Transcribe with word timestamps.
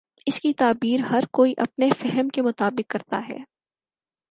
اس 0.25 0.41
کی 0.41 0.53
تعبیر 0.53 0.99
ہر 0.99 1.23
کوئی 1.31 1.53
اپنے 1.57 1.89
فہم 1.99 2.29
کے 2.29 2.41
مطابق 2.41 2.91
کر 2.91 2.99
تا 3.09 3.21
ہے۔ 3.29 3.37